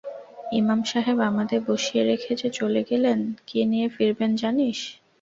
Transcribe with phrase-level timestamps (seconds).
[0.53, 4.79] ইমাম সাহেব আমাদের বসিয়ে রেখে যে চলে গেলেন, কী নিয়ে ফিরবেন জানিস?